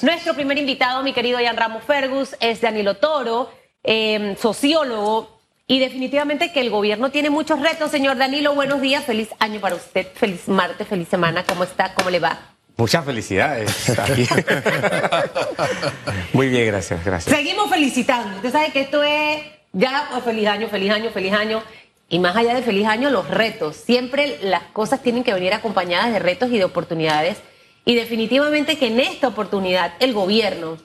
[0.00, 3.50] Nuestro primer invitado, mi querido Ian Ramos Fergus, es Danilo Toro,
[3.82, 7.90] eh, sociólogo, y definitivamente que el gobierno tiene muchos retos.
[7.90, 11.94] Señor Danilo, buenos días, feliz año para usted, feliz martes, feliz semana, ¿cómo está?
[11.94, 12.38] ¿Cómo le va?
[12.76, 13.88] Muchas felicidades.
[16.32, 17.36] Muy bien, gracias, gracias.
[17.36, 18.36] Seguimos felicitando.
[18.36, 19.42] Usted sabe que esto es
[19.72, 21.60] ya pues, feliz año, feliz año, feliz año.
[22.08, 23.74] Y más allá de feliz año, los retos.
[23.74, 27.38] Siempre las cosas tienen que venir acompañadas de retos y de oportunidades.
[27.88, 30.76] Y definitivamente que en esta oportunidad el gobierno,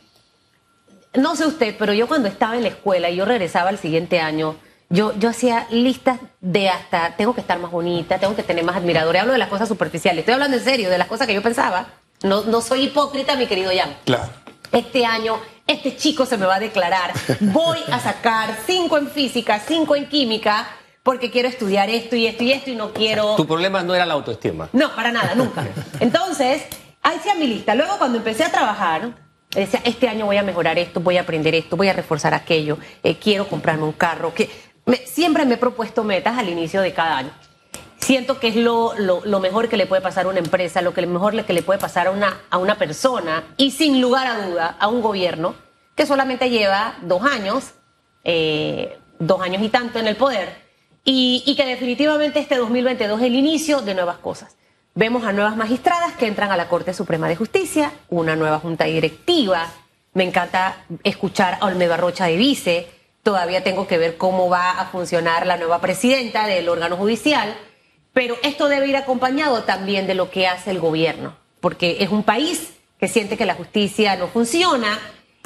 [1.13, 4.21] no sé usted, pero yo cuando estaba en la escuela y yo regresaba al siguiente
[4.21, 4.55] año,
[4.87, 8.77] yo, yo hacía listas de hasta, tengo que estar más bonita, tengo que tener más
[8.77, 9.21] admiradores.
[9.21, 11.87] Hablo de las cosas superficiales, estoy hablando en serio, de las cosas que yo pensaba.
[12.21, 13.97] No, no soy hipócrita, mi querido Jan.
[14.05, 14.31] Claro.
[14.71, 17.11] Este año, este chico se me va a declarar,
[17.41, 20.69] voy a sacar cinco en física, cinco en química,
[21.03, 23.35] porque quiero estudiar esto y esto y esto y no quiero...
[23.35, 24.69] Tu problema no era la autoestima.
[24.71, 25.67] No, para nada, nunca.
[25.99, 26.63] Entonces,
[27.03, 27.75] ahí hacía mi lista.
[27.75, 29.11] Luego cuando empecé a trabajar,
[29.51, 32.77] decía, este año voy a mejorar esto, voy a aprender esto, voy a reforzar aquello,
[33.03, 34.33] eh, quiero comprarme un carro.
[34.33, 34.49] Que...
[34.85, 37.31] Me- siempre me he propuesto metas al inicio de cada año.
[37.99, 40.93] Siento que es lo, lo- lo mejor que le puede pasar a una empresa, lo
[40.93, 44.45] que mejor que le puede pasar a una, a una persona y sin lugar a
[44.45, 45.55] duda a un gobierno
[45.95, 47.71] que solamente lleva dos años,
[48.25, 50.49] eh, dos años y tanto en el poder
[51.05, 54.57] y, y que definitivamente este 2022 es el inicio de nuevas cosas.
[54.95, 58.85] Vemos a nuevas magistradas que entran a la Corte Suprema de Justicia, una nueva junta
[58.85, 59.67] directiva.
[60.13, 62.87] Me encanta escuchar a Olmedo Arrocha de vice.
[63.23, 67.55] Todavía tengo que ver cómo va a funcionar la nueva presidenta del órgano judicial.
[68.13, 72.21] Pero esto debe ir acompañado también de lo que hace el gobierno, porque es un
[72.21, 74.99] país que siente que la justicia no funciona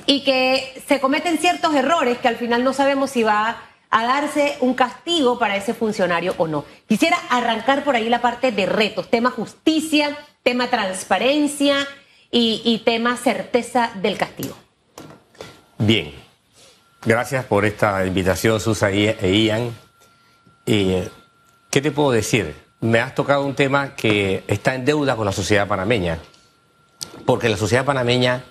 [0.05, 4.57] y que se cometen ciertos errores que al final no sabemos si va a darse
[4.61, 6.65] un castigo para ese funcionario o no.
[6.87, 11.87] Quisiera arrancar por ahí la parte de retos, tema justicia, tema transparencia
[12.31, 14.55] y, tema certeza del castigo.
[15.77, 16.13] Bien.
[17.05, 19.73] Gracias por esta invitación, Susa e Ian.
[20.65, 21.09] Eh,
[21.69, 22.55] ¿Qué te puedo decir?
[22.81, 26.19] Me has tocado un tema que está en deuda con la sociedad panameña.
[27.25, 28.43] Porque la sociedad panameña,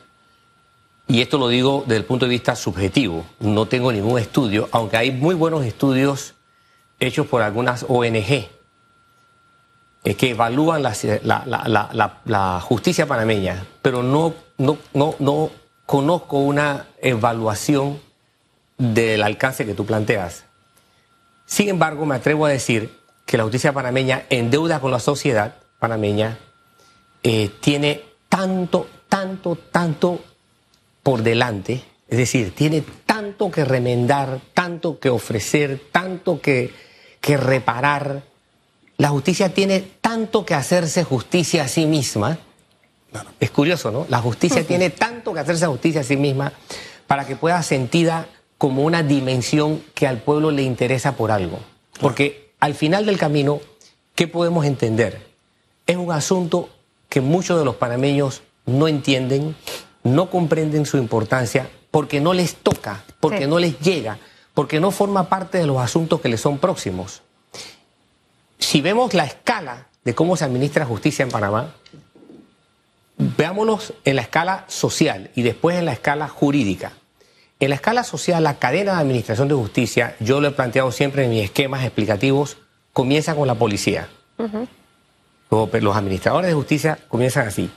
[1.09, 4.97] y esto lo digo desde el punto de vista subjetivo, no tengo ningún estudio, aunque
[4.97, 6.35] hay muy buenos estudios
[6.99, 8.49] hechos por algunas ONG
[10.05, 14.35] eh, que evalúan la, justicia panameña, pero no
[15.87, 18.01] conozco una evaluación
[18.79, 20.45] del alcance que tú planteas.
[21.47, 25.57] Sin embargo, me atrevo a decir que la justicia panameña, en deuda con la sociedad
[25.79, 26.39] panameña,
[27.23, 30.21] eh, tiene tanto, tanto, tanto
[31.07, 36.75] por delante, es decir, tiene tanto que remendar, tanto que ofrecer, tanto que,
[37.21, 38.25] que reparar.
[38.97, 42.41] La justicia tiene tanto que hacerse justicia a sí misma.
[43.39, 44.05] Es curioso, ¿no?
[44.09, 46.53] La justicia tiene tanto que hacerse justicia a sí misma
[47.07, 48.27] para que pueda sentida
[48.59, 51.61] como una dimensión que al pueblo le interesa por algo.
[52.01, 53.61] Porque al final del camino,
[54.17, 55.25] ¿qué podemos entender?
[55.87, 56.69] Es un asunto
[57.09, 59.55] que muchos de los panameños no entienden,
[60.07, 63.47] no comprenden su importancia, porque no les toca, porque Sí.
[63.47, 64.19] no les llega,
[64.55, 67.23] porque no forma parte de los asuntos que les son próximos.
[68.59, 71.75] Si vemos la escala de cómo se administra justicia en Panamá,
[73.19, 76.93] veámoslos en la escala social y después en la escala jurídica.
[77.59, 81.25] En la escala social, la cadena de administración de justicia, yo lo he planteado siempre
[81.25, 82.59] en mis esquemas explicativos,
[82.93, 84.09] comienza con la policía.
[85.51, 87.71] Los- Los administradores de justicia comienzan así.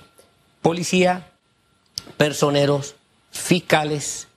[0.62, 1.28] Policía,
[2.17, 2.95] personeros,
[3.31, 4.27] fiscales,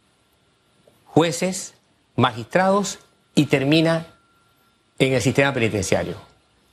[1.07, 1.75] jueces,
[2.17, 2.99] magistrados
[3.35, 4.07] y termina
[4.99, 6.17] en el sistema penitenciario.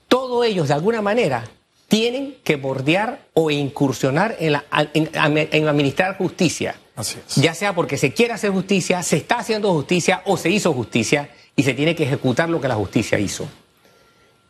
[0.08, 1.46] Todos ellos, de alguna manera,
[1.88, 5.10] tienen que bordear o incursionar en, la- en-
[5.52, 6.76] en administrar justicia.
[6.96, 7.36] Así es.
[7.38, 11.30] Ya sea porque se quiere hacer justicia, se está haciendo justicia o se hizo justicia
[11.56, 13.48] y se tiene que ejecutar lo que la justicia hizo.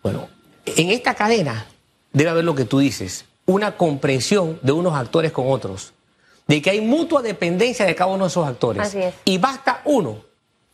[0.04, 0.28] Bueno,
[0.66, 1.68] en esta cadena
[2.12, 5.94] debe haber lo que tú dices, una comprensión de unos actores con otros,
[6.50, 8.82] de que hay mutua dependencia de cada uno de esos actores.
[8.82, 9.14] Así es.
[9.24, 10.18] Y basta uno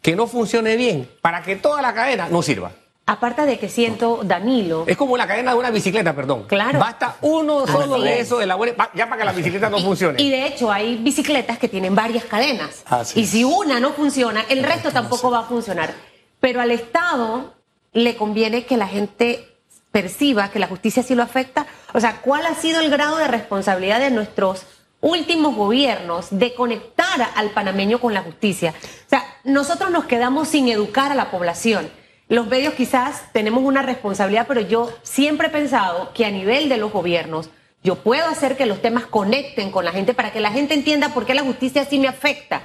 [0.02, 2.72] que no funcione bien para que toda la cadena no sirva.
[3.08, 6.46] Aparte de que siento, Danilo, Es como la cadena de una bicicleta, perdón.
[6.48, 6.80] Claro.
[6.80, 8.20] Basta uno solo de es.
[8.28, 10.20] eso de la buena- ya para que la bicicleta no funcione.
[10.20, 12.84] Y de hecho hay bicicletas que tienen varias cadenas.
[12.86, 13.30] Así y es.
[13.30, 15.94] si una no funciona, el resto tampoco va a funcionar.
[16.40, 17.54] Pero al Estado
[17.92, 19.50] le conviene que la gente
[19.92, 21.68] perciba que la justicia sí lo afecta.
[21.94, 24.66] O sea, ¿cuál ha sido el grado de responsabilidad de nuestros
[25.06, 28.74] últimos gobiernos de conectar al panameño con la justicia?
[29.06, 31.90] O sea, nosotros nos quedamos sin educar a la población.
[32.28, 36.78] Los medios quizás tenemos una responsabilidad, pero yo siempre he pensado que a nivel de
[36.78, 37.50] los gobiernos
[37.84, 41.14] yo puedo hacer que los temas conecten con la gente para que la gente entienda
[41.14, 42.64] por qué la justicia sí me afecta.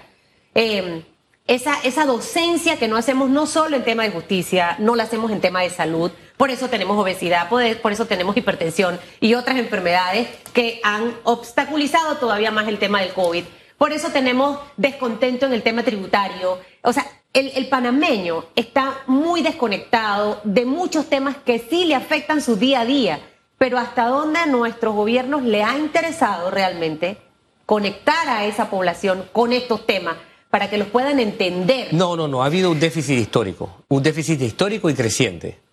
[0.55, 1.05] Eh,
[1.47, 5.31] esa, esa docencia que no hacemos no solo en tema de justicia, no la hacemos
[5.31, 6.11] en tema de salud,
[6.41, 12.51] por eso tenemos obesidad, por eso tenemos hipertensión y otras enfermedades que han obstaculizado todavía
[12.51, 13.45] más el tema del COVID.
[13.77, 16.59] Por eso tenemos descontento en el tema tributario.
[16.81, 22.57] O sea, el, panameño está muy desconectado de muchos temas que sí le afectan su
[22.57, 23.21] día a día,
[23.59, 27.19] pero hasta dónde a nuestros gobiernos le ha interesado realmente
[27.67, 30.17] conectar a esa población con estos temas
[30.49, 31.89] para que los puedan entender.
[31.93, 35.69] No, no, no, ha habido un déficit histórico, un déficit histórico y creciente.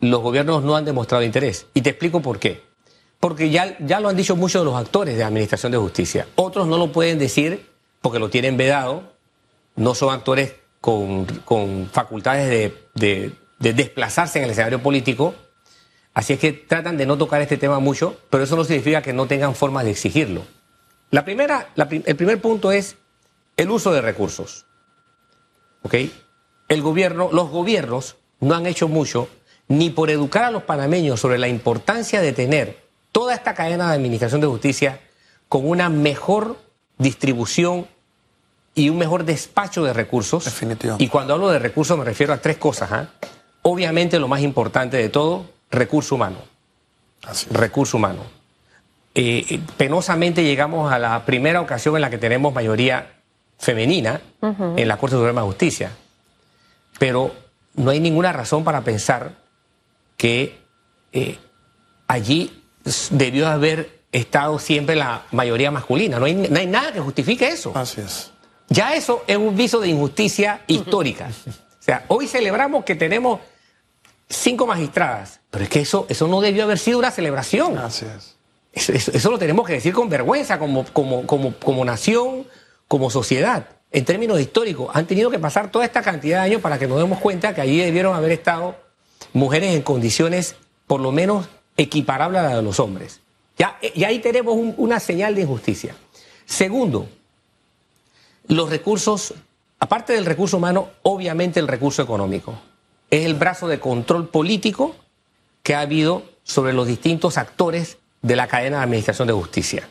[0.00, 1.66] Los gobiernos no han demostrado interés.
[1.74, 2.62] Y te explico por qué.
[3.18, 6.26] Porque ya, ya lo han dicho muchos de los actores de la Administración de Justicia.
[6.36, 7.68] Otros no lo pueden decir
[8.00, 9.12] porque lo tienen vedado,
[9.76, 15.34] no son actores con, con facultades de, de, de desplazarse en el escenario político.
[16.14, 19.12] Así es que tratan de no tocar este tema mucho, pero eso no significa que
[19.12, 20.42] no tengan formas de exigirlo.
[21.10, 22.96] La primera, la, el primer punto es
[23.56, 24.64] el uso de recursos.
[25.82, 25.94] ¿Ok?
[26.68, 29.28] El gobierno, los gobiernos no han hecho mucho
[29.70, 32.82] ni por educar a los panameños sobre la importancia de tener
[33.12, 34.98] toda esta cadena de administración de justicia
[35.48, 36.58] con una mejor
[36.98, 37.86] distribución
[38.74, 40.44] y un mejor despacho de recursos.
[40.44, 41.04] Definitivamente.
[41.04, 42.90] Y cuando hablo de recursos me refiero a tres cosas.
[42.92, 43.28] ¿eh?
[43.62, 46.38] Obviamente lo más importante de todo, recurso humano.
[47.22, 47.46] Así.
[47.52, 48.24] Recurso humano.
[49.14, 53.06] Eh, penosamente llegamos a la primera ocasión en la que tenemos mayoría
[53.56, 54.80] femenina uh -huh.
[54.80, 55.92] en la Corte Suprema de Justicia.
[56.98, 57.32] Pero
[57.74, 59.39] no hay ninguna razón para pensar
[60.20, 60.60] que
[61.14, 61.38] eh,
[62.06, 62.62] allí
[63.08, 66.18] debió haber estado siempre la mayoría masculina.
[66.18, 67.72] No hay, no hay, nada que justifique eso.
[67.74, 68.30] Así es.
[68.68, 71.30] Ya eso es un viso de injusticia histórica.
[71.48, 73.40] O sea, hoy celebramos que tenemos
[74.28, 77.78] cinco magistradas, pero es que eso, eso no debió haber sido una celebración.
[77.78, 78.36] Así es.
[78.74, 82.46] Eso, eso, eso lo tenemos que decir con vergüenza como, como, como, como nación,
[82.88, 83.68] como sociedad.
[83.90, 86.98] En términos históricos, han tenido que pasar toda esta cantidad de años para que nos
[86.98, 88.89] demos cuenta que allí debieron haber estado
[89.32, 90.56] mujeres en condiciones
[90.86, 93.20] por lo menos equiparables a las de los hombres.
[93.58, 95.94] Ya, y ahí tenemos un, una señal de injusticia.
[96.46, 97.08] Segundo,
[98.48, 99.34] los recursos,
[99.78, 102.58] aparte del recurso humano, obviamente el recurso económico.
[103.10, 104.96] Es el brazo de control político
[105.62, 109.88] que ha habido sobre los distintos actores de la cadena de administración de justicia.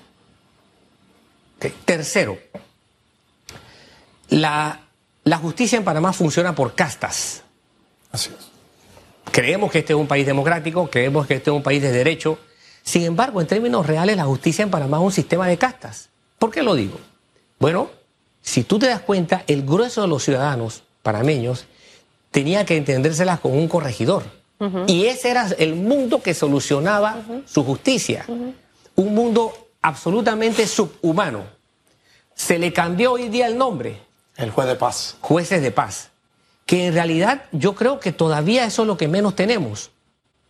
[1.86, 2.38] Tercero,
[4.30, 4.82] la,
[5.24, 7.44] la, justicia en Panamá funciona por castas.
[8.12, 8.49] Así es.
[9.32, 12.40] Creemos que este es un país democrático, creemos que este es un país de derecho.
[12.84, 16.10] Sin embargo, en términos reales, la justicia en Panamá es un sistema de castas.
[16.38, 16.98] ¿Por qué lo digo?
[17.60, 17.90] Bueno,
[18.42, 21.66] si tú te das cuenta, el grueso de los ciudadanos panameños
[22.32, 24.24] tenía que entendérselas con un corregidor.
[24.60, 24.84] Uh -huh.
[24.88, 27.44] Y ese era el mundo que solucionaba uh -huh.
[27.46, 28.26] su justicia.
[28.28, 28.54] Uh -huh.
[28.96, 31.44] Un mundo absolutamente subhumano.
[32.36, 34.02] Se le cambió hoy día el nombre.
[34.36, 35.16] El juez de paz.
[35.22, 36.10] Jueces de paz.
[36.70, 39.90] Que en realidad yo creo que todavía eso es lo que menos tenemos.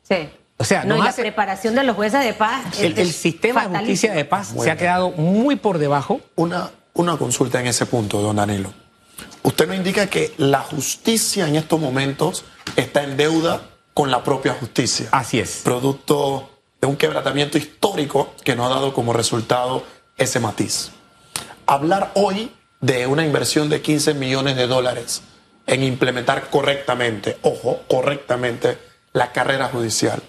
[0.04, 0.28] Sí.
[0.58, 2.78] O sea, no, y la preparación de los jueces de paz.
[2.78, 4.66] El, el sistema de justicia de paz bueno.
[4.66, 6.20] se ha quedado muy por debajo.
[6.36, 8.74] Una, una consulta en ese punto, don Danilo.
[9.44, 12.44] Usted nos indica que la justicia en estos momentos
[12.76, 13.62] está en deuda
[13.94, 15.08] con la propia justicia.
[15.14, 15.62] Así es.
[15.64, 16.50] Producto
[16.82, 19.86] de un quebrantamiento histórico que nos ha dado como resultado
[20.18, 20.92] ese matiz.
[21.66, 22.52] Hablar hoy
[22.82, 25.22] de una inversión de 15 millones de dólares
[25.70, 28.80] en implementar correctamente, ojo, correctamente
[29.14, 30.20] la carrera judicial.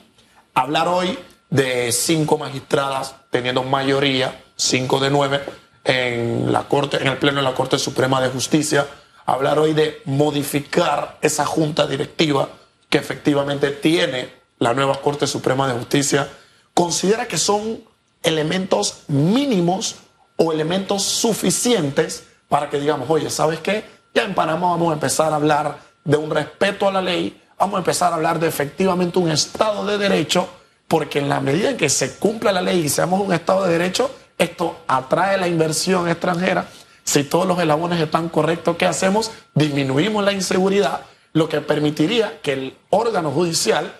[0.53, 1.19] Hablar hoy
[1.49, 5.41] de cinco magistradas teniendo mayoría, cinco de nueve,
[5.83, 8.87] en la Corte, en el Pleno de la Corte Suprema de Justicia,
[9.25, 12.51] hablar hoy de modificar esa junta directiva
[12.91, 14.29] que efectivamente tiene
[14.59, 16.29] la nueva Corte Suprema de Justicia,
[16.75, 17.81] considera que son
[18.23, 19.97] elementos mínimos
[20.37, 24.00] o elementos suficientes para que digamos, oye, ¿sabes qué?
[24.15, 27.77] Ya en Panamá vamos a empezar a hablar de un respeto a la ley, vamos
[27.77, 30.49] a empezar a hablar de efectivamente un Estado de Derecho,
[30.89, 33.73] porque en la medida en que se cumpla la ley y seamos un Estado de
[33.73, 36.67] Derecho, esto atrae la inversión extranjera.
[37.05, 39.31] Si todos los eslabones están correctos, ¿qué hacemos?
[39.55, 41.03] Disminuimos la inseguridad,
[41.33, 43.93] lo que permitiría que el órgano judicial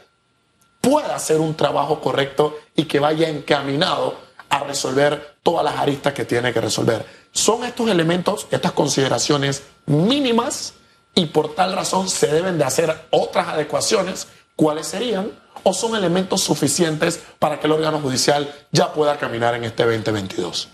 [0.81, 4.17] pueda hacer un trabajo correcto y que vaya encaminado
[4.49, 7.20] a resolver todas las aristas que tiene que resolver.
[7.33, 10.75] Son estos elementos, estas consideraciones mínimas
[11.15, 14.27] y por tal razón se deben de hacer otras adecuaciones.
[14.57, 15.31] ¿Cuáles serían?
[15.63, 20.69] ¿O son elementos suficientes para que el órgano judicial ya pueda caminar en este 2022?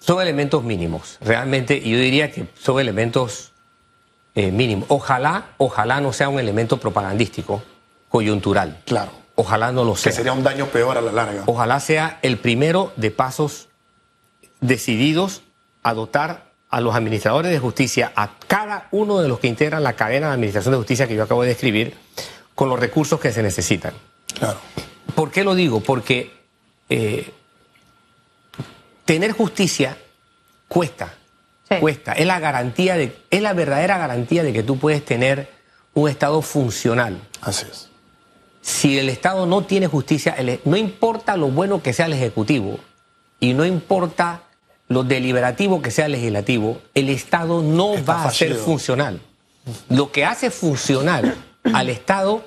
[0.00, 3.52] Son elementos mínimos, realmente, y yo diría que son elementos
[4.34, 4.86] eh, mínimos.
[4.90, 7.62] Ojalá, ojalá no sea un elemento propagandístico,
[8.08, 8.82] coyuntural.
[8.84, 9.12] Claro.
[9.36, 10.12] Ojalá no lo Que sea.
[10.12, 11.42] sería un daño peor a la larga.
[11.46, 13.68] Ojalá sea el primero de pasos
[14.66, 15.42] decididos
[15.82, 19.92] a dotar a los administradores de justicia, a cada uno de los que integran la
[19.94, 21.94] cadena de administración de justicia que yo acabo de describir,
[22.54, 23.94] con los recursos que se necesitan.
[24.38, 24.58] Claro.
[25.14, 25.80] ¿Por qué lo digo?
[25.80, 26.32] Porque
[26.88, 27.30] eh,
[29.04, 29.96] tener justicia
[30.68, 31.14] cuesta,
[31.68, 31.76] Sí.
[31.80, 32.12] cuesta.
[32.12, 35.48] Es la garantía de, es la verdadera garantía de que tú puedes tener
[35.94, 37.20] un Estado funcional.
[37.40, 37.88] Así es.
[38.60, 42.78] Si el Estado no tiene justicia, el- no importa lo bueno que sea el Ejecutivo
[43.40, 44.42] y no importa
[44.88, 49.20] lo deliberativo que sea Legislativo, el Estado no Está va a ser funcional.
[49.88, 51.34] Lo que hace funcional
[51.72, 52.44] al Estado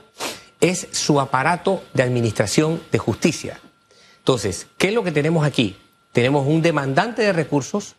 [0.61, 3.59] es su aparato de administración de justicia.
[4.19, 5.77] Entonces, ¿qué es lo que tenemos aquí?
[6.11, 7.95] Tenemos un demandante de recursos,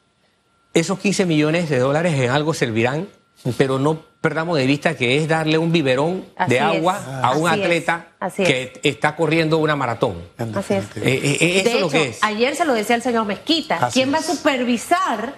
[0.74, 3.08] esos 15 millones de dólares en algo servirán,
[3.56, 6.62] pero no perdamos de vista que es darle un biberón Así de es.
[6.62, 7.64] agua a un Así es.
[7.64, 10.22] atleta Así que está corriendo una maratón.
[10.56, 10.94] Así es.
[10.94, 11.06] definitiva.
[11.06, 12.24] Eh, eh, eso de es lo hecho, que es.
[12.24, 13.76] ayer se lo decía el señor Mezquita.
[13.76, 15.34] Así ¿Quién va a supervisar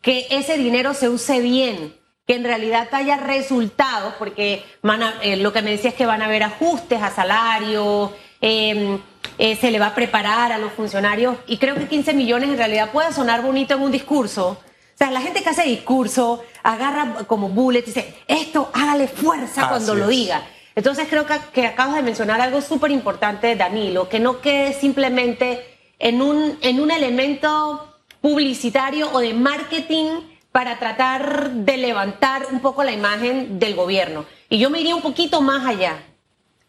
[0.00, 1.94] que ese dinero se use bien?
[2.26, 6.06] Que en realidad haya resultados, porque van a- eh, lo que me decía es que
[6.06, 8.98] van a haber ajustes a salario, eh,
[9.38, 12.56] eh, se le va a preparar a los funcionarios, y creo que 15 millones en
[12.56, 14.58] realidad puede sonar bonito en un discurso.
[15.02, 19.68] Sea, la gente que hace discurso agarra como bullet y dice, esto hágale fuerza Así
[19.70, 20.10] cuando lo es.
[20.10, 20.46] diga.
[20.76, 25.66] Entonces creo que, que acabas de mencionar algo súper importante, Danilo, que no quede simplemente
[25.98, 30.20] en un, en un elemento publicitario o de marketing
[30.52, 34.24] para tratar de levantar un poco la imagen del gobierno.
[34.48, 35.96] Y yo me iría un poquito más allá.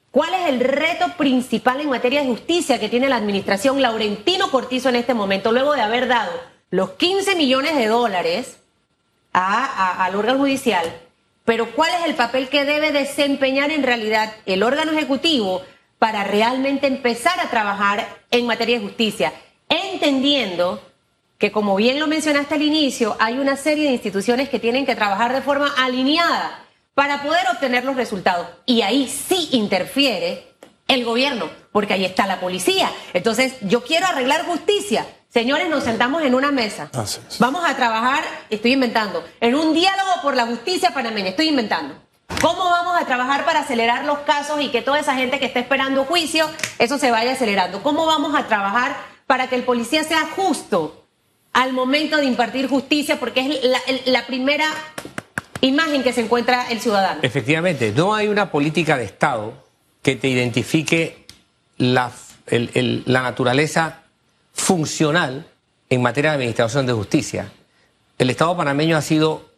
[0.09, 4.89] ¿Cuál es el reto principal en materia de justicia que tiene la administración Laurentino Cortizo
[4.89, 8.57] en este momento, luego de haber dado los 15 millones de dólares
[9.31, 10.91] al órgano judicial?
[11.45, 15.61] Pero ¿cuál es el papel que debe desempeñar en realidad el órgano ejecutivo
[15.99, 19.33] para realmente empezar a trabajar en materia de justicia?
[19.69, 20.81] Entendiendo
[21.37, 24.95] que, como bien lo mencionaste al inicio, hay una serie de instituciones que tienen que
[24.95, 26.65] trabajar de forma alineada
[26.95, 28.47] para poder obtener los resultados.
[28.65, 30.47] Y ahí sí interfiere
[30.87, 32.91] el gobierno, porque ahí está la policía.
[33.13, 35.05] Entonces, yo quiero arreglar justicia.
[35.33, 36.89] Señores, nos sentamos en una mesa.
[37.39, 41.95] Vamos a trabajar, estoy inventando, en un diálogo por la justicia panameña, estoy inventando.
[42.39, 45.59] ¿Cómo vamos a trabajar para acelerar los casos y que toda esa gente que está
[45.59, 46.47] esperando juicio,
[46.77, 47.81] eso se vaya acelerando?
[47.81, 51.03] ¿Cómo vamos a trabajar para que el policía sea justo
[51.51, 53.19] al momento de impartir justicia?
[53.19, 54.65] Porque es la, primera
[55.61, 57.21] imagen que se encuentra el ciudadano.
[57.23, 59.53] Efectivamente, no hay una política de Estado
[60.03, 61.25] que te identifique
[61.77, 62.11] la,
[62.47, 64.02] el- el- la naturaleza
[64.53, 65.47] funcional
[65.89, 67.51] en materia de administración de justicia.
[68.17, 69.49] El Estado panameño ha sido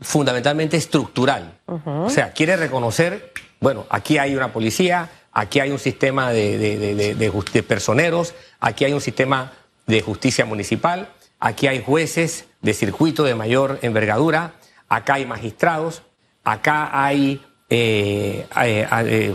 [0.00, 1.58] fundamentalmente estructural.
[1.66, 8.34] O sea, quiere reconocer, bueno, aquí hay una policía, aquí hay un sistema de, personeros,
[8.60, 9.52] aquí hay un sistema
[9.86, 11.08] de justicia municipal,
[11.40, 14.54] aquí hay jueces de circuito de mayor envergadura,
[14.88, 16.02] acá hay magistrados,
[16.44, 19.34] acá hay eh, eh,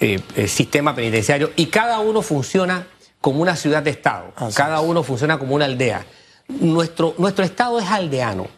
[0.00, 2.86] eh, sistema penitenciario y cada uno funciona
[3.24, 6.04] como una ciudad de Estado, Así cada uno funciona como una aldea.
[6.46, 8.48] Nuestro, nuestro Estado es aldeano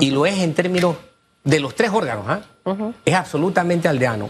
[0.00, 0.96] y lo es en términos
[1.44, 2.42] de los tres órganos, ¿ah?
[3.04, 4.28] es absolutamente aldeano.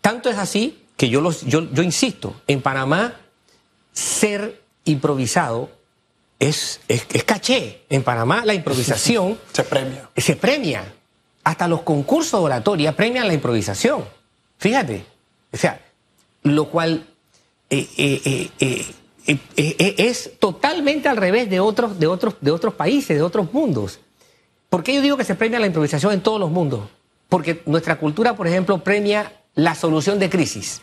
[0.00, 3.14] Tanto es así que yo, los, yo, yo insisto, en Panamá
[3.92, 5.70] ser improvisado
[6.40, 7.84] es, es, es caché.
[7.90, 10.10] En Panamá la improvisación Se premia.
[10.16, 10.82] se premia.
[11.44, 14.04] Hasta los concursos de oratoria premian la improvisación.
[14.58, 15.06] Fíjate.
[15.52, 15.80] O sea,
[16.42, 17.06] lo cual
[17.70, 18.86] eh, eh, eh, eh, eh, eh,
[19.26, 24.00] es totalmente al revés de otros, de, otros, de otros países, de otros mundos.
[24.68, 26.88] ¿Por qué yo digo que se premia la improvisación en todos los mundos?
[27.28, 30.80] Porque nuestra cultura, por ejemplo, premia la solución de crisis.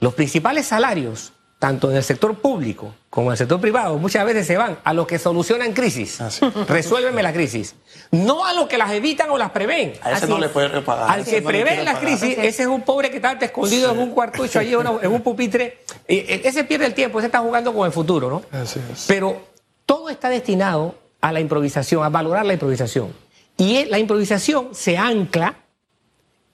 [0.00, 4.46] Los principales salarios, tanto en el sector público como en el sector privado, muchas veces
[4.46, 6.20] se van a los que solucionan crisis.
[6.22, 6.66] Así es.
[6.68, 7.74] Resuélveme la crisis.
[8.12, 9.92] No a los que las evitan o las prevén.
[10.02, 10.40] A ese Así no es.
[10.40, 11.10] le puede repagar.
[11.10, 14.58] Al que prevé la crisis, ese es un pobre que está escondido en un cuartucho
[14.58, 15.82] allí, en un pupitre.
[16.08, 18.42] Eh, Ese pierde el tiempo, ese está jugando con el futuro, ¿no?
[18.58, 19.04] Así es.
[19.06, 19.40] Pero
[19.84, 23.12] todo está destinado a la improvisación, a valorar la improvisación.
[23.58, 25.56] Y la improvisación se ancla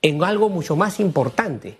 [0.02, 1.78] en algo mucho más importante.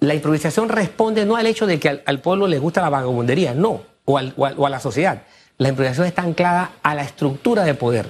[0.00, 3.54] La improvisación responde no al hecho de que al, al pueblo le gusta la vagabundería,
[3.54, 5.22] no, o, al- o a la sociedad.
[5.56, 8.06] La improvisación está anclada a la estructura de poder.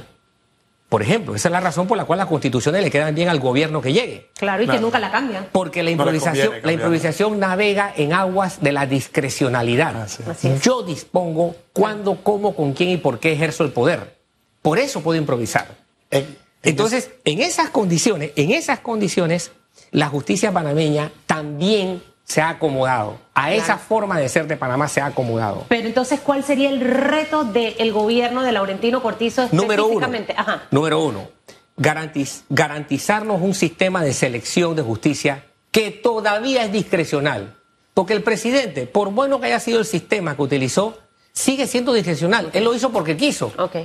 [0.89, 3.41] Por ejemplo, esa es la razón por la cual las constituciones le quedan bien al
[3.41, 4.31] gobierno que llegue.
[4.39, 5.49] Claro, y que nunca la cambian.
[5.51, 10.03] Porque la improvisación, la improvisación navega en aguas de la discrecionalidad.
[10.03, 10.61] Así es.
[10.63, 14.17] Yo dispongo cuándo, cómo, con quién y por qué ejerzo el poder.
[14.63, 15.67] Por eso puedo improvisar.
[16.11, 19.51] En Entonces, en esas condiciones, en esas condiciones,
[19.91, 23.19] la justicia panameña también se ha acomodado.
[23.35, 25.67] A esa forma de ser de Panamá se ha acomodado.
[25.69, 29.93] Pero entonces, ¿cuál sería el reto del gobierno de Laurentino Cortizo Número uno.
[30.01, 30.35] específicamente?
[30.37, 30.63] Ajá.
[30.71, 31.29] Número uno,
[31.77, 37.57] garantiz- garantizarnos un sistema de selección de justicia que todavía es discrecional.
[37.93, 40.99] Porque el presidente, por bueno que haya sido el sistema que utilizó,
[41.33, 42.49] sigue siendo discrecional.
[42.53, 43.53] Él lo hizo porque quiso.
[43.59, 43.77] Ok.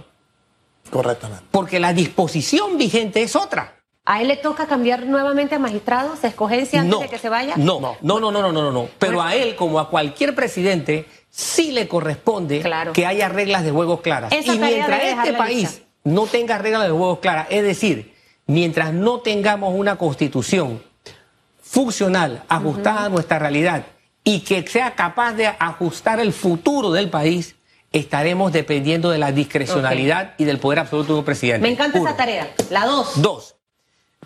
[0.89, 1.43] Correctamente.
[1.51, 3.75] Porque la disposición vigente es otra.
[4.05, 6.19] ¿A él le toca cambiar nuevamente a magistrados?
[6.19, 7.53] ¿Se escogencia antes de que se vaya?
[7.57, 8.89] No, no, no, no, no, no, no, no.
[8.97, 12.93] Pero a él, como a cualquier presidente, sí le corresponde Claro.
[12.93, 14.31] que haya reglas de juego claras.
[14.31, 15.85] Esa y mientras este país lista.
[16.05, 18.15] no tenga reglas de juego claras, es decir,
[18.47, 20.81] mientras no tengamos una constitución
[21.61, 23.85] funcional, ajustada a nuestra realidad
[24.23, 27.55] y que sea capaz de ajustar el futuro del país,
[27.91, 31.61] estaremos dependiendo de la discrecionalidad y del poder absoluto de un presidente.
[31.61, 32.07] Me encanta Uno.
[32.09, 32.51] esa tarea.
[32.71, 33.21] La dos.
[33.21, 33.55] Dos,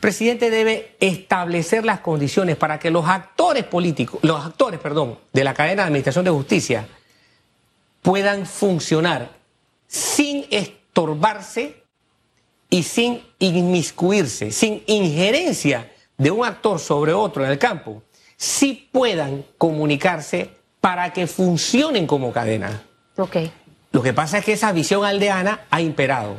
[0.04, 5.54] presidente debe establecer las condiciones para que los actores políticos, los actores, perdón, de la
[5.54, 6.90] cadena de administración de justicia
[8.02, 9.30] puedan funcionar
[9.88, 11.86] sin estorbarse
[12.70, 18.04] y sin inmiscuirse, sin injerencia de un actor sobre otro en el campo,
[18.36, 20.50] sí puedan comunicarse
[20.82, 22.84] para que funcionen como cadena.
[23.16, 23.38] Ok.
[23.94, 26.36] Lo que pasa es que esa visión aldeana ha imperado.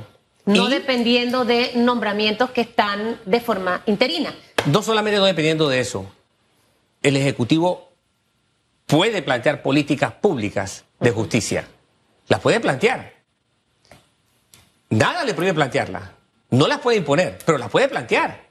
[0.47, 4.35] No Y- dependiendo de nombramientos que están de forma interina.
[4.67, 6.07] No solamente no dependiendo de eso,
[7.03, 7.91] el Ejecutivo
[8.87, 11.69] puede plantear políticas públicas de justicia.
[12.29, 13.15] Las puede plantear.
[14.91, 16.11] Nada le prohíbe plantearlas.
[16.51, 18.45] No las puede imponer, pero las puede plantear.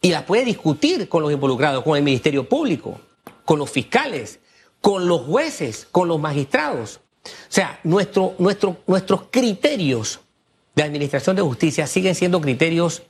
[0.00, 3.00] Y las puede discutir con los involucrados, con el Ministerio Público,
[3.44, 4.40] con los fiscales,
[4.80, 7.00] con los jueces, con los magistrados.
[7.24, 10.20] O sea, nuestro, nuestro, nuestros criterios
[10.80, 13.02] de administración de justicia siguen siendo criterios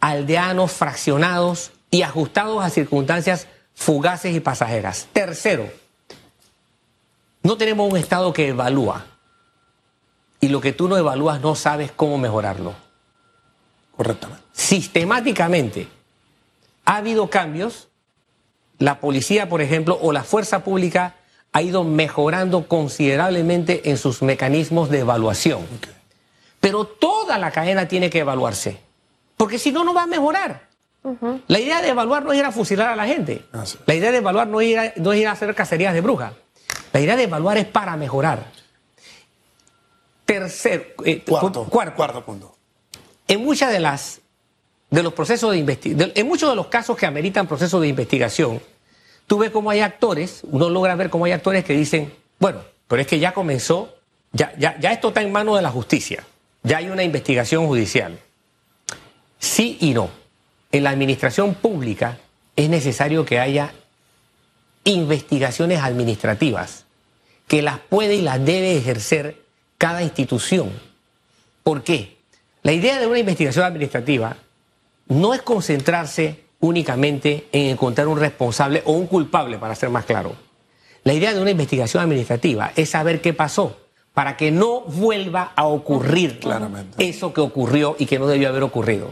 [0.00, 5.06] aldeanos, fraccionados y ajustados a circunstancias fugaces y pasajeras.
[5.12, 5.70] Tercero,
[7.42, 9.06] no tenemos un Estado que evalúa.
[10.40, 12.74] Y lo que tú no evalúas no sabes cómo mejorarlo.
[13.96, 14.42] Correctamente.
[14.52, 15.88] Sistemáticamente
[16.84, 17.88] ha habido cambios.
[18.78, 21.14] La policía, por ejemplo, o la fuerza pública
[21.52, 25.64] ha ido mejorando considerablemente en sus mecanismos de evaluación.
[26.64, 28.80] Pero toda la cadena tiene que evaluarse.
[29.36, 30.66] Porque si no, no va a mejorar.
[31.46, 33.44] La idea de evaluar no es ir a fusilar a la gente.
[33.62, 33.76] Es.
[33.84, 36.00] La idea de evaluar no es, ir a, no es ir a hacer cacerías de
[36.00, 36.32] brujas.
[36.94, 38.46] La idea de evaluar es para mejorar.
[40.24, 42.56] Tercer, eh, cuarto, cuarto punto.
[43.28, 44.22] en muchas de las
[44.88, 48.62] de los procesos de investigación, en muchos de los casos que ameritan procesos de investigación,
[49.26, 53.02] tú ves cómo hay actores, uno logra ver cómo hay actores que dicen, bueno, pero
[53.02, 53.96] es que ya comenzó,
[54.32, 56.24] ya, ya, ya esto está en manos de la justicia,
[56.64, 58.18] ya hay una investigación judicial.
[59.38, 60.10] Sí y no.
[60.72, 62.18] En la administración pública
[62.56, 63.72] es necesario que haya
[64.82, 66.86] investigaciones administrativas,
[67.46, 69.42] que las puede y las debe ejercer
[69.78, 70.70] cada institución.
[71.62, 72.16] ¿Por qué?
[72.62, 74.36] La idea de una investigación administrativa
[75.08, 80.34] no es concentrarse únicamente en encontrar un responsable o un culpable, para ser más claro.
[81.04, 83.83] La idea de una investigación administrativa es saber qué pasó
[84.14, 87.06] para que no vuelva a ocurrir Claramente.
[87.08, 89.10] eso que ocurrió y que no debió haber ocurrido.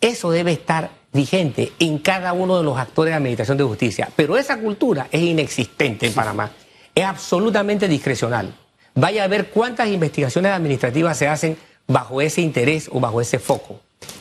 [0.00, 4.10] Eso debe estar vigente en cada uno de los actores de administración de justicia.
[4.14, 6.50] Pero esa cultura es inexistente en Panamá.
[6.94, 8.54] Es absolutamente discrecional.
[8.94, 13.80] Vaya a ver cuántas investigaciones administrativas se hacen bajo ese interés o bajo ese foco.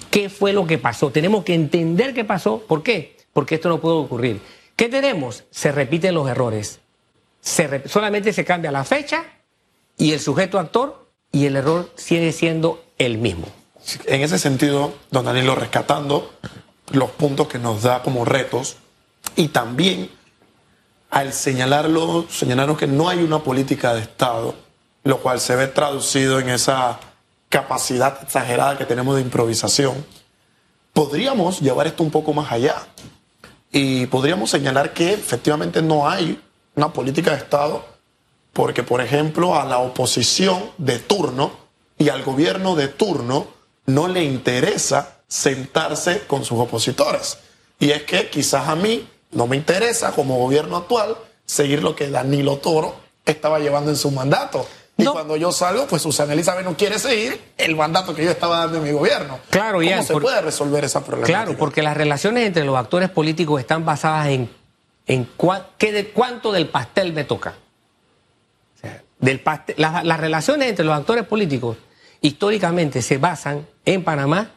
[0.09, 1.11] ¿Qué fue lo que pasó?
[1.11, 2.59] Tenemos que entender qué pasó.
[2.67, 3.17] ¿Por qué?
[3.33, 4.39] Porque esto no puede ocurrir.
[4.75, 5.43] ¿Qué tenemos?
[5.51, 6.79] Se repiten los errores.
[7.41, 9.23] Se re- solamente se cambia la fecha
[9.97, 13.47] y el sujeto actor y el error sigue siendo el mismo.
[14.05, 16.33] En ese sentido, don Danilo, rescatando
[16.91, 18.77] los puntos que nos da como retos
[19.35, 20.09] y también
[21.09, 24.55] al señalarlo, señalarnos que no hay una política de Estado,
[25.03, 26.99] lo cual se ve traducido en esa
[27.49, 30.05] capacidad exagerada que tenemos de improvisación,
[30.91, 32.75] podríamos llevar esto un poco más allá
[33.71, 36.41] y podríamos señalar que efectivamente no hay
[36.75, 37.92] una política de Estado
[38.53, 41.51] porque, por ejemplo, a la oposición de turno
[41.97, 43.47] y al gobierno de turno
[43.87, 47.37] no le interesa sentarse con sus opositores.
[47.79, 52.09] Y es que quizás a mí no me interesa como gobierno actual seguir lo que
[52.09, 54.65] Danilo Toro estaba llevando en su mandato.
[54.95, 55.13] Y No.
[55.13, 58.77] cuando yo salgo, pues Susana Elizabeth no quiere seguir el mandato que yo estaba dando
[58.77, 59.39] en mi gobierno.
[59.49, 61.43] Claro, ¿Cómo Ian, se puede resolver esa problemática?
[61.43, 64.51] Claro, porque las relaciones entre los actores políticos están basadas en,
[65.07, 67.55] en cua- qué de, cuánto del pastel me toca.
[69.23, 71.77] Del pastel- las, las relaciones entre los actores políticos
[72.21, 74.51] históricamente se basan en Panamá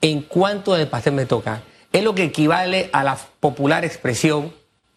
[0.00, 1.62] en cuánto del pastel me toca.
[1.92, 4.52] Es lo que equivale a la popular expresión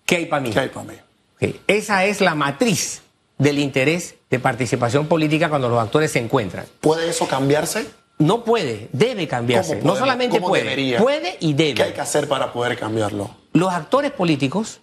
[0.05, 0.49] ¿qué hay para mí?
[0.51, 0.93] ¿Qué hay para mí?
[1.41, 3.01] Ok, Esa es la matriz
[3.37, 6.65] del interés de participación política cuando los actores se encuentran.
[6.81, 7.87] ¿Puede eso cambiarse?
[8.17, 9.79] No puede, debe cambiarse.
[9.79, 10.97] ¿Cómo No solamente ¿Cómo puede, debería?
[10.99, 11.93] puede y ¿Qué hay debe.
[11.93, 13.29] que hacer para poder cambiarlo?
[13.53, 14.81] Los actores políticos,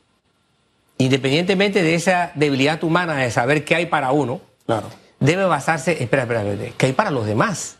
[0.98, 4.88] independientemente de esa debilidad humana de saber qué hay para uno, Claro.
[5.20, 7.78] debe basarse, espera, espera, espera, ¿qué hay para los demás?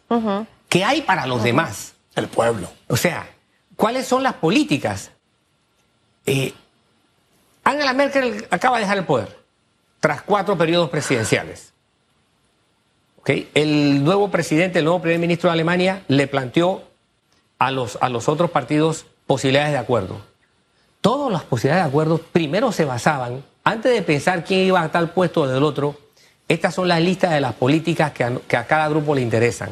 [0.69, 1.95] ¿Qué hay para los demás?
[2.17, 2.69] El pueblo.
[2.89, 3.27] O sea,
[3.77, 5.11] ¿cuáles son las políticas?
[6.27, 6.53] Eh,
[7.65, 9.37] Angela Merkel acaba de dejar el poder
[10.01, 11.73] tras cuatro periodos presidenciales.
[13.19, 13.31] ¿Ok?
[13.55, 16.85] El nuevo presidente, el nuevo primer ministro de Alemania, le planteó
[17.59, 20.21] a los, a los otros partidos posibilidades de acuerdo.
[21.05, 25.11] Todas las posibilidades de acuerdo primero se basaban, antes de pensar quién iba a tal
[25.11, 25.99] puesto o del otro,
[26.49, 29.69] estas son las listas de las políticas que a, que a cada grupo le interesan.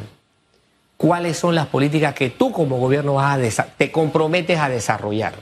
[0.99, 5.33] ¿Cuáles son las políticas que tú como gobierno vas a te comprometes a desarrollar?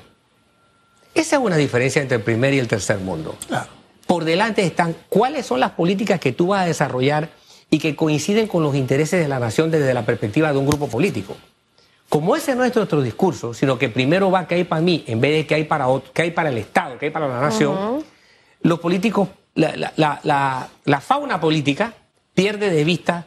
[1.12, 3.34] Esa es una diferencia entre el primer y el tercer mundo.
[3.48, 3.70] Claro.
[4.06, 7.30] Por delante están cuáles son las políticas que tú vas a desarrollar
[7.68, 10.86] y que coinciden con los intereses de la nación desde la perspectiva de un grupo
[10.86, 11.36] político.
[12.10, 15.20] Como ese no es nuestro discurso, sino que primero va que hay para mí en
[15.20, 17.40] vez de que hay para otro, que hay para el Estado, que hay para la
[17.40, 18.04] nación,
[18.62, 21.94] los políticos, la, la- la- la- la fauna política
[22.34, 23.26] pierde de vista,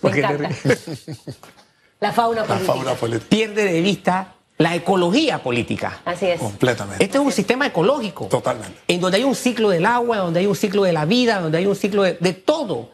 [0.00, 0.22] porque?
[2.00, 2.72] La fauna La política.
[2.74, 3.26] fauna política.
[3.28, 6.00] pierde de vista la ecología política.
[6.04, 6.40] Así es.
[6.40, 7.02] Completamente.
[7.04, 8.26] Este es un sistema ecológico.
[8.26, 8.76] Totalmente.
[8.88, 11.58] En donde hay un ciclo del agua, donde hay un ciclo de la vida, donde
[11.58, 12.90] hay un ciclo de, de todo.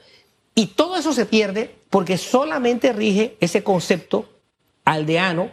[0.55, 4.29] Y todo eso se pierde porque solamente rige ese concepto
[4.92, 5.51] aldeano,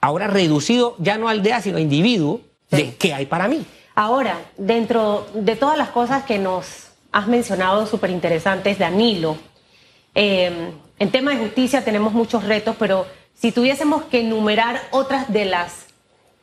[0.00, 3.64] ahora reducido ya no a aldea, sino a individuo, de qué hay para mí.
[3.94, 9.36] Ahora, dentro de todas las cosas que nos has mencionado súper interesantes, Danilo,
[10.14, 15.44] eh, en tema de justicia tenemos muchos retos, pero si tuviésemos que enumerar otras de
[15.44, 15.86] las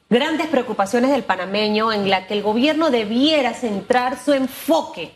[0.09, 5.11] grandes preocupaciones del panameño en la que el gobierno debiera centrar su enfoque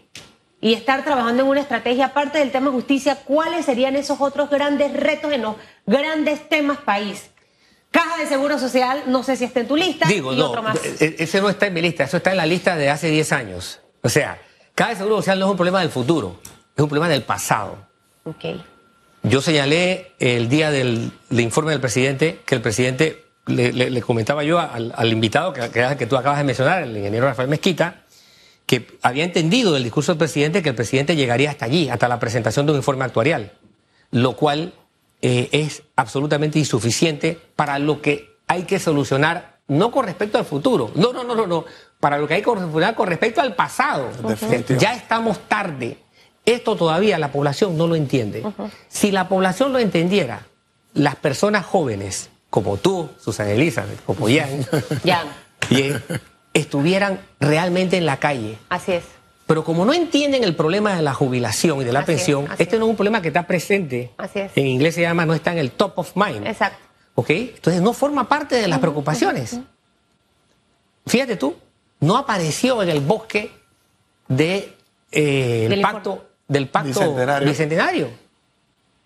[0.59, 4.91] y estar trabajando en una estrategia aparte del tema justicia, ¿cuáles serían esos otros grandes
[4.93, 7.29] retos en los grandes temas país?
[7.91, 10.61] Caja de Seguro Social, no sé si está en tu lista, Digo, y no, otro
[10.63, 10.77] más.
[10.83, 13.31] e- ese no está en mi lista, eso está en la lista de hace 10
[13.31, 13.79] años.
[14.01, 14.39] O sea,
[14.75, 16.39] cada seguro social no es un problema del futuro,
[16.75, 17.77] es un problema del pasado.
[18.25, 18.45] Ok.
[19.23, 24.01] Yo señalé el día del, del informe del presidente que el presidente, le, le- le
[24.01, 27.47] comentaba yo al, al invitado que, que, que tú acabas de mencionar, el ingeniero Rafael
[27.47, 28.01] Mezquita,
[28.67, 32.19] que había entendido del discurso del presidente que el presidente llegaría hasta allí, hasta la
[32.19, 33.53] presentación de un informe actuarial,
[34.11, 34.73] lo cual
[35.21, 40.91] eh, es absolutamente insuficiente para lo que hay que solucionar, no con respecto al futuro,
[40.95, 41.65] no, no, no, no, no,
[41.99, 44.09] para lo que hay que solucionar con respecto al pasado.
[44.77, 45.97] Ya estamos tarde.
[46.45, 48.43] Esto todavía la población no lo entiende.
[48.89, 50.45] Si la población lo entendiera,
[50.93, 54.65] las personas jóvenes, como tú, Susana Elizabeth, como Ian,
[55.03, 55.23] Ya,
[55.69, 56.03] Ian,
[56.57, 58.57] estuvieran realmente en la calle.
[58.69, 59.03] así es.
[59.45, 62.77] Pero como no entienden el problema de la jubilación y de la Así pensión, este
[62.77, 64.11] no es un problema que está presente.
[64.17, 64.51] Así es.
[64.55, 66.45] En inglés se llama, no está en el top of mind.
[66.45, 66.79] Exacto.
[67.15, 67.29] ¿Ok?
[67.29, 69.57] Entonces no forma parte de las preocupaciones.
[71.05, 71.55] Fíjate tú,
[72.01, 73.51] no apareció en el bosque
[74.27, 74.73] de,
[75.13, 77.47] eh, el Del pacto, del pacto Bicentenario.
[77.47, 78.09] bicentenario.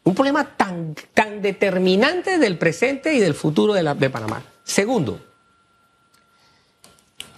[0.03, 4.41] Un problema tan, tan determinante del presente y del futuro de, la- de Panamá.
[4.63, 5.21] Segundo,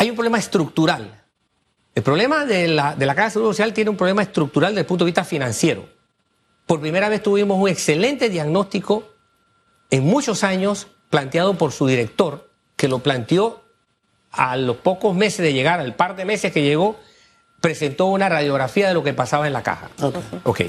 [0.04, 1.24] hay un problema estructural.
[1.96, 4.82] El problema de la, de la Caja de Seguro Social tiene un problema estructural desde
[4.82, 5.88] el punto de vista financiero.
[6.66, 9.08] Por primera vez tuvimos un excelente diagnóstico
[9.92, 13.63] en muchos años planteado por su director, que lo planteó
[14.32, 17.00] a los pocos meses de llegar, al par de meses que llegó,
[17.62, 19.89] presentó una radiografía de lo que pasaba en la caja.
[20.02, 20.16] Ok.
[20.44, 20.62] Ok.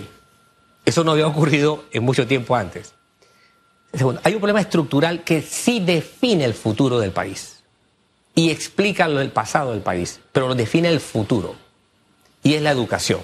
[0.84, 2.94] Eso no había ocurrido en mucho tiempo antes.
[3.94, 7.53] Segundo, hay un problema estructural que sí define el futuro del país
[8.34, 11.54] y explica lo del pasado del país, pero lo define el futuro
[12.42, 13.20] y es la educación.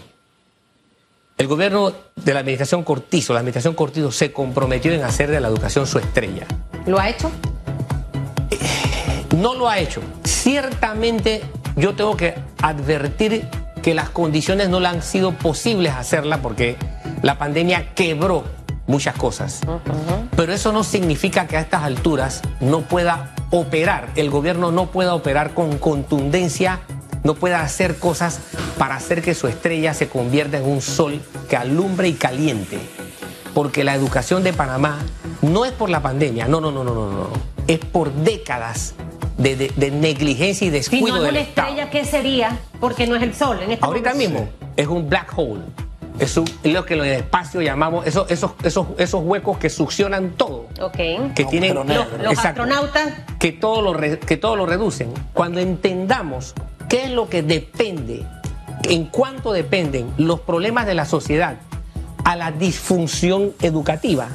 [1.37, 5.49] El gobierno de la administración Cortizo, la administración Cortizo se comprometió en hacer de la
[5.49, 6.47] educación su estrella.
[6.87, 7.31] ¿Lo ha hecho?
[9.37, 10.03] No lo ha hecho.
[10.25, 11.43] Ciertamente
[11.77, 13.49] yo tengo que advertir
[13.83, 16.77] que las condiciones no le han sido posibles hacerla porque
[17.23, 18.45] la pandemia quebró
[18.87, 19.61] muchas cosas.
[20.37, 25.15] Pero eso no significa que a estas alturas no pueda operar, el gobierno no pueda
[25.15, 26.81] operar con contundencia,
[27.25, 28.41] no pueda hacer cosas
[28.79, 32.79] para hacer que su estrella se convierta en un sol que alumbre y caliente.
[33.55, 34.99] Porque la educación de Panamá
[35.43, 37.29] no es por la pandemia, no, no, no, no, no, no.
[37.67, 38.95] Es por décadas
[39.37, 41.69] de, de- de negligencia y Si descuido no es del una Estado.
[41.69, 42.59] estrella, ¿qué sería?
[42.81, 43.59] Porque no es el sol.
[43.63, 44.33] En este Ahorita momento.
[44.41, 45.63] mismo es un black hole.
[46.21, 50.33] Es un- lo que en el espacio llamamos esos, esos, esos, esos huecos que succionan
[50.37, 50.67] todo.
[50.81, 50.93] Ok.
[51.35, 51.75] Que No, tienen.
[51.75, 51.99] Los, los
[52.33, 52.63] Exacto.
[52.63, 55.13] astronautas, que todo, lo re- que todo lo reducen.
[55.33, 56.55] Cuando entendamos
[56.89, 58.27] qué es lo que depende,
[58.85, 61.57] en cuánto dependen los problemas de la sociedad
[62.25, 64.29] a la disfunción educativa,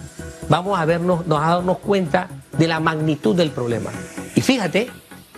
[0.49, 3.91] vamos a vernos, nos a darnos cuenta de la magnitud del problema.
[4.35, 4.89] Y fíjate,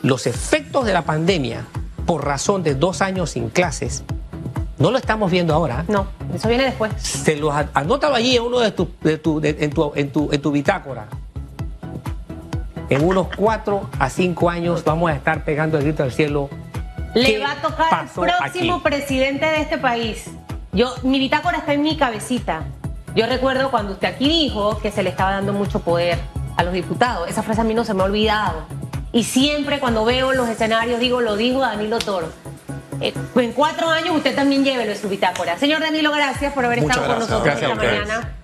[0.01, 1.65] los efectos de la pandemia
[2.05, 4.03] por razón de dos años sin clases,
[4.79, 5.83] no lo estamos viendo ahora.
[5.87, 6.91] No, eso viene después.
[6.97, 10.29] Se los anótalo allí en uno de tus de tu- de- en, tu, en, tu,
[10.31, 11.07] en tu bitácora.
[12.89, 16.49] En unos cuatro a cinco años vamos a estar pegando el grito al cielo.
[17.13, 18.83] Le ¿Qué va a tocar el próximo aquí?
[18.83, 20.25] presidente de este país.
[20.71, 22.63] Yo, mi bitácora está en mi cabecita.
[23.15, 26.19] Yo recuerdo cuando usted aquí dijo que se le estaba dando mucho poder
[26.55, 27.27] a los diputados.
[27.27, 28.63] Esa frase a mí no se me ha olvidado.
[29.11, 32.27] Y siempre cuando veo los escenarios digo, lo dijo Danilo Toro.
[33.01, 35.57] Eh, en cuatro años usted también llévelo en su bitácora.
[35.57, 38.36] Señor Danilo, gracias por haber Muchas estado con nosotros Gracias esta mañana.